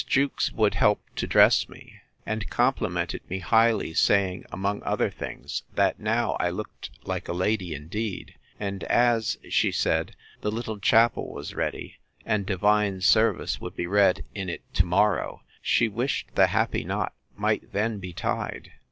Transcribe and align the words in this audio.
Jewkes 0.07 0.51
would 0.53 0.73
help 0.73 0.99
to 1.17 1.27
dress 1.27 1.69
me, 1.69 1.97
and 2.25 2.49
complimented 2.49 3.21
me 3.29 3.37
highly, 3.37 3.93
saying, 3.93 4.45
among 4.51 4.81
other 4.81 5.11
things, 5.11 5.61
That 5.75 5.99
now 5.99 6.35
I 6.39 6.49
looked 6.49 6.89
like 7.03 7.27
a 7.27 7.33
lady 7.33 7.75
indeed: 7.75 8.33
and 8.59 8.83
as, 8.85 9.37
she 9.47 9.71
said, 9.71 10.15
the 10.41 10.49
little 10.49 10.79
chapel 10.79 11.31
was 11.31 11.53
ready, 11.53 11.99
and 12.25 12.47
divine 12.47 13.01
service 13.01 13.61
would 13.61 13.75
be 13.75 13.85
read 13.85 14.25
in 14.33 14.49
it 14.49 14.63
to 14.73 14.87
morrow, 14.87 15.43
she 15.61 15.87
wished 15.87 16.31
the 16.33 16.47
happy 16.47 16.83
knot 16.83 17.13
might 17.37 17.71
then 17.71 17.99
be 17.99 18.11
tied. 18.11 18.71